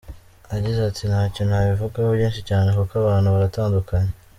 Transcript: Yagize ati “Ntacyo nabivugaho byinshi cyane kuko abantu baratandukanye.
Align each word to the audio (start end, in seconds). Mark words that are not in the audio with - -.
Yagize 0.53 0.79
ati 0.89 1.03
“Ntacyo 1.11 1.41
nabivugaho 1.45 2.09
byinshi 2.17 2.41
cyane 2.49 2.67
kuko 2.77 2.93
abantu 3.01 3.27
baratandukanye. 3.35 4.11